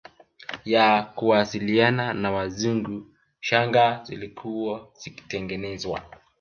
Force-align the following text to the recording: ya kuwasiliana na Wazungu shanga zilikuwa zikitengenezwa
ya 0.65 1.03
kuwasiliana 1.03 2.13
na 2.13 2.31
Wazungu 2.31 3.15
shanga 3.39 4.03
zilikuwa 4.03 4.87
zikitengenezwa 5.03 6.01